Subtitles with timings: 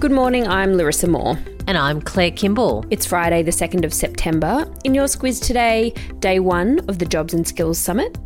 [0.00, 1.38] Good morning, I'm Larissa Moore.
[1.66, 2.86] And I'm Claire Kimball.
[2.88, 4.66] It's Friday, the 2nd of September.
[4.82, 8.16] In your Squiz today, day one of the Jobs and Skills Summit.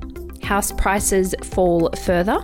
[0.44, 2.38] House prices fall further.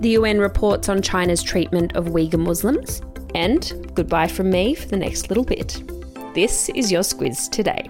[0.00, 3.00] The UN reports on China's treatment of Uyghur Muslims.
[3.36, 5.80] And goodbye from me for the next little bit.
[6.34, 7.88] This is your Squiz today.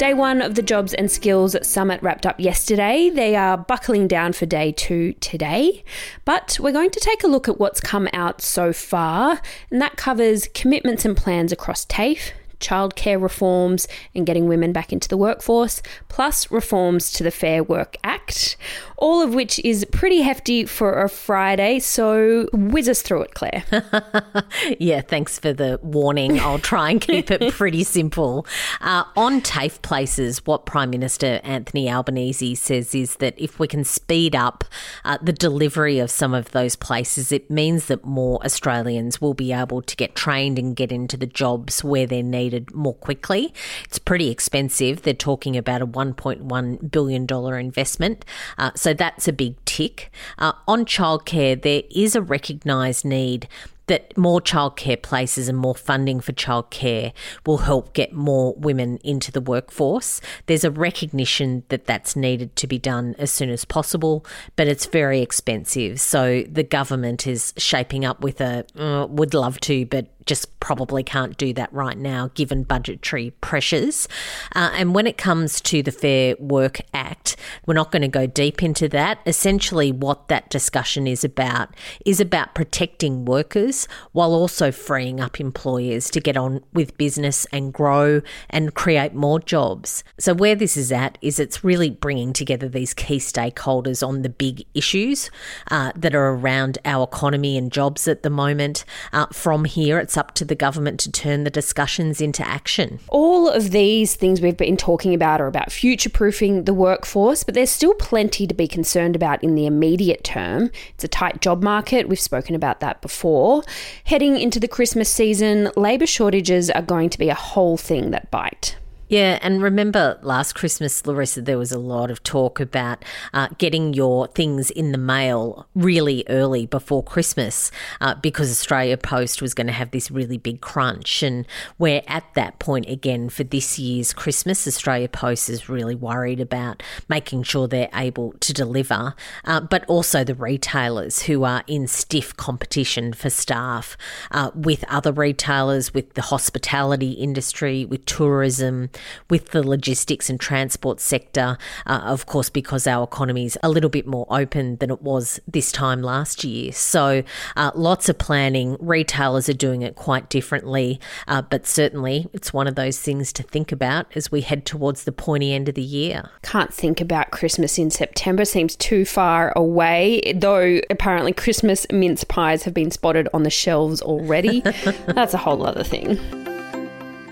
[0.00, 3.10] Day one of the Jobs and Skills Summit wrapped up yesterday.
[3.10, 5.84] They are buckling down for day two today.
[6.24, 9.98] But we're going to take a look at what's come out so far, and that
[9.98, 15.82] covers commitments and plans across TAFE, childcare reforms and getting women back into the workforce,
[16.08, 18.56] plus reforms to the Fair Work Act,
[19.00, 21.78] all of which is pretty hefty for a Friday.
[21.78, 23.64] So whiz us through it, Claire.
[24.78, 26.38] yeah, thanks for the warning.
[26.38, 28.46] I'll try and keep it pretty simple.
[28.80, 33.84] Uh, on TAFE places, what Prime Minister Anthony Albanese says is that if we can
[33.84, 34.64] speed up
[35.04, 39.52] uh, the delivery of some of those places, it means that more Australians will be
[39.52, 43.54] able to get trained and get into the jobs where they're needed more quickly.
[43.84, 45.02] It's pretty expensive.
[45.02, 47.26] They're talking about a $1.1 billion
[47.58, 48.24] investment.
[48.58, 50.10] Uh, so that's a big tick.
[50.38, 53.48] Uh, on childcare, there is a recognised need
[53.90, 57.12] that more childcare places and more funding for childcare
[57.44, 60.20] will help get more women into the workforce.
[60.46, 64.24] There's a recognition that that's needed to be done as soon as possible,
[64.54, 66.00] but it's very expensive.
[66.00, 71.02] So the government is shaping up with a uh, would love to, but just probably
[71.02, 74.06] can't do that right now given budgetary pressures.
[74.54, 77.34] Uh, and when it comes to the Fair Work Act,
[77.66, 79.18] we're not going to go deep into that.
[79.26, 81.74] Essentially, what that discussion is about
[82.06, 87.72] is about protecting workers while also freeing up employers to get on with business and
[87.72, 90.04] grow and create more jobs.
[90.16, 94.28] So, where this is at is it's really bringing together these key stakeholders on the
[94.28, 95.28] big issues
[95.72, 98.84] uh, that are around our economy and jobs at the moment.
[99.12, 103.00] Uh, from here, it's up to the government to turn the discussions into action.
[103.08, 107.54] All of these things we've been talking about are about future proofing the workforce, but
[107.54, 110.70] there's still plenty to be concerned about in the immediate term.
[110.90, 112.06] It's a tight job market.
[112.06, 113.62] We've spoken about that before.
[114.04, 118.30] Heading into the Christmas season, labour shortages are going to be a whole thing that
[118.30, 118.76] bite.
[119.10, 123.04] Yeah, and remember last Christmas, Larissa, there was a lot of talk about
[123.34, 129.42] uh, getting your things in the mail really early before Christmas uh, because Australia Post
[129.42, 131.24] was going to have this really big crunch.
[131.24, 131.44] And
[131.76, 134.68] we're at that point again for this year's Christmas.
[134.68, 140.22] Australia Post is really worried about making sure they're able to deliver, uh, but also
[140.22, 143.96] the retailers who are in stiff competition for staff
[144.30, 148.88] uh, with other retailers, with the hospitality industry, with tourism
[149.28, 153.90] with the logistics and transport sector, uh, of course, because our economy is a little
[153.90, 156.72] bit more open than it was this time last year.
[156.72, 157.22] So,
[157.56, 158.76] uh, lots of planning.
[158.80, 163.42] Retailers are doing it quite differently, uh, but certainly it's one of those things to
[163.42, 166.30] think about as we head towards the pointy end of the year.
[166.42, 172.64] Can't think about Christmas in September, seems too far away, though apparently Christmas mince pies
[172.64, 174.60] have been spotted on the shelves already.
[175.06, 176.18] That's a whole other thing.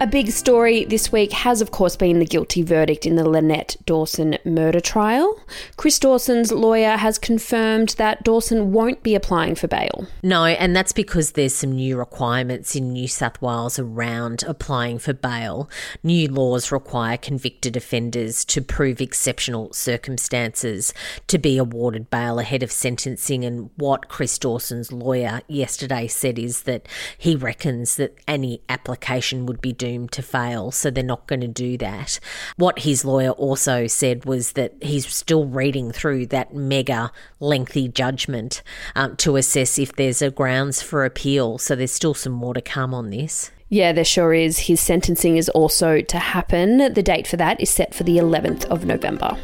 [0.01, 3.75] A big story this week has, of course, been the guilty verdict in the Lynette
[3.85, 5.41] Dawson murder trial.
[5.77, 10.07] Chris Dawson's lawyer has confirmed that Dawson won't be applying for bail.
[10.23, 15.13] No, and that's because there's some new requirements in New South Wales around applying for
[15.13, 15.69] bail.
[16.05, 20.95] New laws require convicted offenders to prove exceptional circumstances
[21.27, 23.45] to be awarded bail ahead of sentencing.
[23.45, 26.87] And what Chris Dawson's lawyer yesterday said is that
[27.19, 31.41] he reckons that any application would be due doomed to fail, so they're not going
[31.41, 32.21] to do that.
[32.57, 38.63] What his lawyer also said was that he's still reading through that mega lengthy judgment
[38.95, 41.59] um, to assess if there's a grounds for appeal.
[41.59, 43.51] So there's still some more to come on this.
[43.71, 44.59] Yeah, there sure is.
[44.59, 46.93] His sentencing is also to happen.
[46.93, 49.37] The date for that is set for the 11th of November.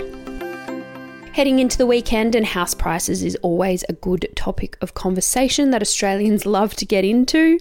[1.35, 5.83] Heading into the weekend, and house prices is always a good topic of conversation that
[5.83, 7.59] Australians love to get into.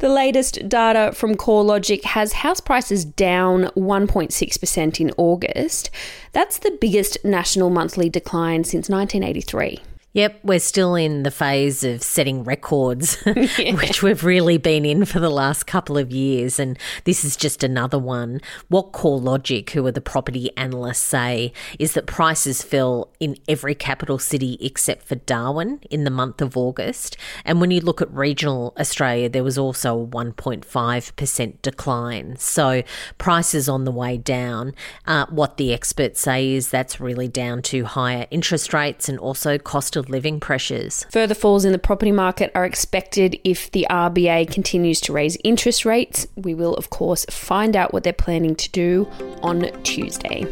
[0.00, 5.88] The latest data from CoreLogic has house prices down 1.6% in August.
[6.32, 9.91] That's the biggest national monthly decline since 1983.
[10.14, 15.20] Yep, we're still in the phase of setting records, which we've really been in for
[15.20, 16.58] the last couple of years.
[16.58, 18.42] And this is just another one.
[18.68, 24.18] What CoreLogic, who are the property analysts, say is that prices fell in every capital
[24.18, 27.16] city except for Darwin in the month of August.
[27.46, 32.36] And when you look at regional Australia, there was also a 1.5% decline.
[32.36, 32.82] So
[33.16, 34.74] prices on the way down.
[35.06, 39.56] Uh, what the experts say is that's really down to higher interest rates and also
[39.56, 41.06] cost of living pressures.
[41.10, 45.84] Further falls in the property market are expected if the RBA continues to raise interest
[45.84, 46.26] rates.
[46.36, 49.08] We will, of course, find out what they're planning to do
[49.42, 50.46] on Tuesday.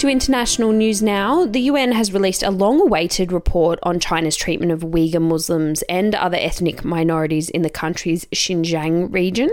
[0.00, 4.70] To international news now, the UN has released a long awaited report on China's treatment
[4.70, 9.50] of Uyghur Muslims and other ethnic minorities in the country's Xinjiang region.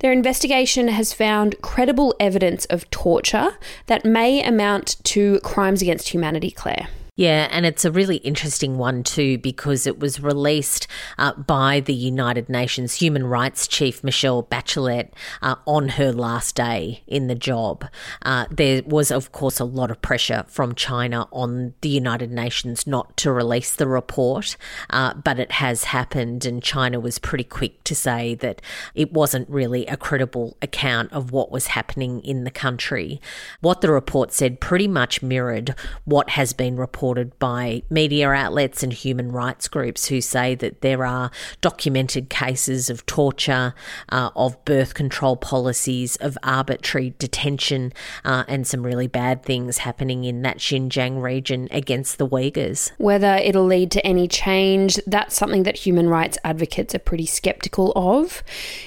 [0.00, 3.56] Their investigation has found credible evidence of torture
[3.86, 6.88] that may amount to crimes against humanity, Claire.
[7.20, 10.86] Yeah, and it's a really interesting one too because it was released
[11.18, 15.10] uh, by the United Nations Human Rights Chief Michelle Bachelet
[15.42, 17.84] uh, on her last day in the job.
[18.22, 22.86] Uh, there was, of course, a lot of pressure from China on the United Nations
[22.86, 24.56] not to release the report,
[24.88, 28.62] uh, but it has happened, and China was pretty quick to say that
[28.94, 33.20] it wasn't really a credible account of what was happening in the country.
[33.60, 35.74] What the report said pretty much mirrored
[36.06, 41.04] what has been reported by media outlets and human rights groups who say that there
[41.04, 41.30] are
[41.60, 43.74] documented cases of torture,
[44.10, 47.92] uh, of birth control policies, of arbitrary detention,
[48.24, 52.92] uh, and some really bad things happening in that Xinjiang region against the Uyghurs.
[52.98, 57.92] Whether it'll lead to any change, that's something that human rights advocates are pretty skeptical
[57.96, 58.42] of.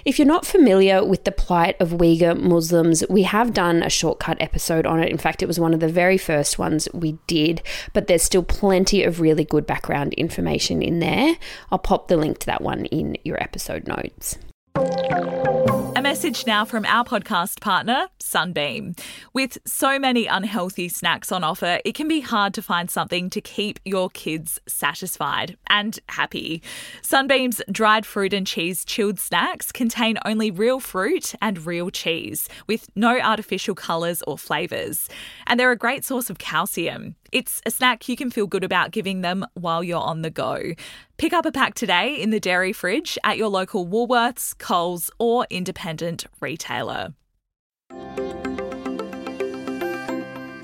[0.06, 4.38] If you're not familiar with the plight of Uyghur Muslims, we have done a shortcut
[4.40, 5.10] episode on it.
[5.10, 7.62] In fact, it was one of the very first ones we did,
[7.94, 11.36] but there's still plenty of really good background information in there.
[11.72, 14.38] I'll pop the link to that one in your episode notes.
[14.76, 18.96] A message now from our podcast partner, Sunbeam.
[19.32, 23.40] With so many unhealthy snacks on offer, it can be hard to find something to
[23.40, 26.64] keep your kids satisfied and happy.
[27.04, 32.90] Sunbeam's dried fruit and cheese chilled snacks contain only real fruit and real cheese, with
[32.96, 35.08] no artificial colours or flavours.
[35.46, 37.16] And they're a great source of calcium.
[37.34, 40.74] It's a snack you can feel good about giving them while you're on the go.
[41.18, 45.48] Pick up a pack today in the dairy fridge at your local Woolworths, Coles, or
[45.50, 47.16] independent retailer.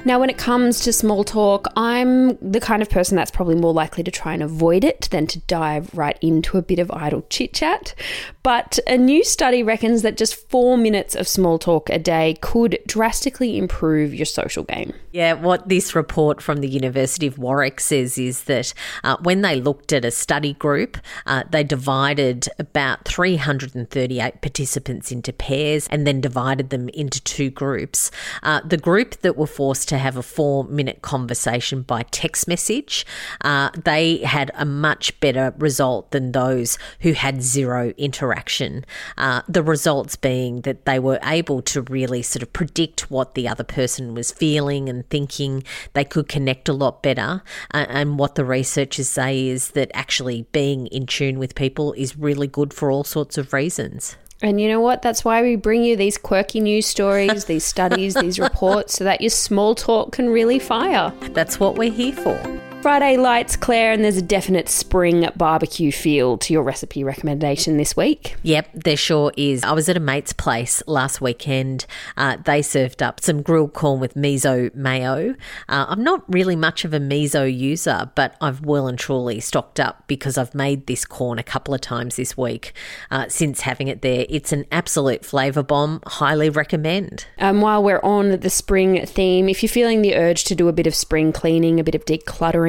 [0.09, 3.73] Now, when it comes to small talk, I'm the kind of person that's probably more
[3.73, 7.27] likely to try and avoid it than to dive right into a bit of idle
[7.29, 7.93] chit chat.
[8.41, 12.79] But a new study reckons that just four minutes of small talk a day could
[12.87, 14.93] drastically improve your social game.
[15.11, 18.73] Yeah, what this report from the University of Warwick says is that
[19.03, 20.97] uh, when they looked at a study group,
[21.27, 28.09] uh, they divided about 338 participants into pairs and then divided them into two groups.
[28.41, 33.05] Uh, the group that were forced to have a four minute conversation by text message,
[33.41, 38.85] uh, they had a much better result than those who had zero interaction.
[39.17, 43.47] Uh, the results being that they were able to really sort of predict what the
[43.47, 45.63] other person was feeling and thinking.
[45.93, 47.43] They could connect a lot better.
[47.73, 52.17] Uh, and what the researchers say is that actually being in tune with people is
[52.17, 54.17] really good for all sorts of reasons.
[54.41, 55.01] And you know what?
[55.01, 59.21] That's why we bring you these quirky news stories, these studies, these reports, so that
[59.21, 61.11] your small talk can really fire.
[61.31, 62.68] That's what we're here for.
[62.81, 67.97] Friday Lites, Claire, and there's a definite spring barbecue feel to your recipe recommendation this
[67.97, 68.37] week.
[68.43, 69.65] Yep, there sure is.
[69.65, 71.85] I was at a mate's place last weekend.
[72.15, 75.31] Uh, they served up some grilled corn with miso mayo.
[75.67, 79.81] Uh, I'm not really much of a miso user, but I've well and truly stocked
[79.81, 82.71] up because I've made this corn a couple of times this week
[83.11, 84.25] uh, since having it there.
[84.29, 86.01] It's an absolute flavour bomb.
[86.07, 87.25] Highly recommend.
[87.39, 90.73] Um, while we're on the spring theme, if you're feeling the urge to do a
[90.73, 92.68] bit of spring cleaning, a bit of decluttering,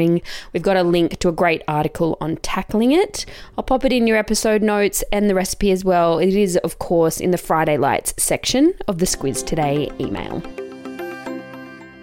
[0.52, 3.26] We've got a link to a great article on tackling it.
[3.56, 6.18] I'll pop it in your episode notes and the recipe as well.
[6.18, 10.42] It is, of course, in the Friday Lites section of the Squiz Today email.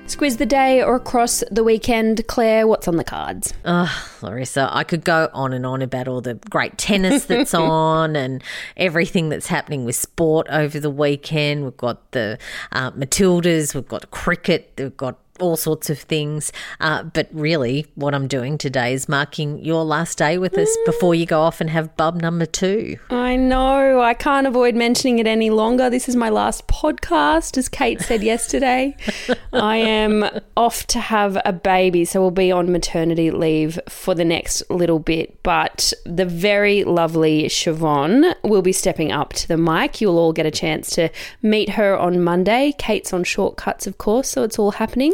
[0.07, 3.53] Squiz the day or across the weekend, Claire, what's on the cards?
[3.65, 8.15] Oh, Larissa, I could go on and on about all the great tennis that's on
[8.15, 8.41] and
[8.77, 11.65] everything that's happening with sport over the weekend.
[11.65, 12.39] We've got the
[12.71, 16.51] uh, Matildas, we've got cricket, we've got all sorts of things.
[16.79, 21.15] Uh, but really, what I'm doing today is marking your last day with us before
[21.15, 22.97] you go off and have bub number two.
[23.09, 24.01] I know.
[24.01, 25.89] I can't avoid mentioning it any longer.
[25.89, 28.95] This is my last podcast, as Kate said yesterday.
[29.53, 30.25] I am
[30.55, 34.99] off to have a baby, so we'll be on maternity leave for the next little
[34.99, 35.41] bit.
[35.43, 40.01] But the very lovely Siobhan will be stepping up to the mic.
[40.01, 41.09] You'll all get a chance to
[41.41, 42.73] meet her on Monday.
[42.77, 45.13] Kate's on shortcuts, of course, so it's all happening.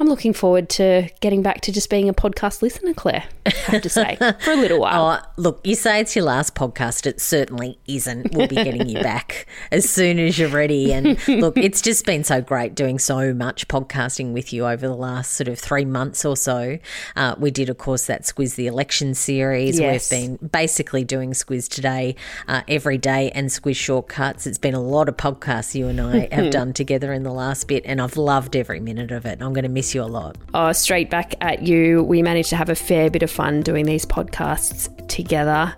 [0.00, 3.82] I'm looking forward to getting back to just being a podcast listener, Claire, I have
[3.82, 4.94] to say, for a little while.
[5.04, 7.06] Oh, look, you say it's your last podcast.
[7.06, 8.32] It certainly isn't.
[8.32, 10.92] We'll be getting you back as soon as you're ready.
[10.92, 14.96] And look, it's just been so great doing so much podcasting with you over the
[14.96, 16.78] last sort of three months or so.
[17.16, 19.78] Uh, we did, of course, that Squiz the Election series.
[19.78, 20.10] Yes.
[20.10, 22.16] We've been basically doing Squiz today
[22.48, 24.46] uh, every day and Squiz shortcuts.
[24.46, 27.68] It's been a lot of podcasts you and I have done together in the last
[27.68, 29.42] bit, and I've loved every minute of it.
[29.42, 30.36] I'm going to miss you a lot.
[30.54, 32.04] Oh, straight back at you.
[32.04, 35.74] We managed to have a fair bit of fun doing these podcasts together.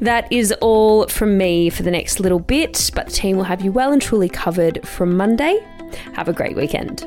[0.00, 3.62] That is all from me for the next little bit, but the team will have
[3.62, 5.64] you well and truly covered from Monday.
[6.14, 7.06] Have a great weekend.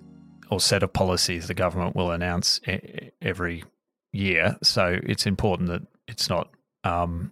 [0.51, 2.59] or set of policies the government will announce
[3.21, 3.63] every
[4.11, 4.57] year.
[4.61, 6.49] So it's important that it's not
[6.83, 7.31] um,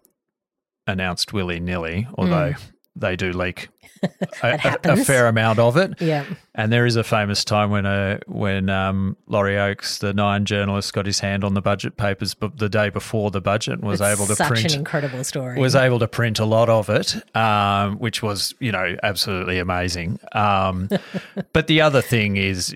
[0.88, 2.54] announced willy nilly, although
[2.96, 3.70] they do leak
[4.44, 6.02] a, a, a fair amount of it.
[6.02, 6.26] Yeah.
[6.56, 10.94] And there is a famous time when uh, when um, Laurie Oakes, the Nine journalist,
[10.94, 14.02] got his hand on the budget papers, but the day before the budget and was
[14.02, 15.60] It's able to such print an incredible story.
[15.60, 20.20] was able to print a lot of it, um, which was you know absolutely amazing.
[20.34, 20.90] Um,
[21.54, 22.76] but the other thing is.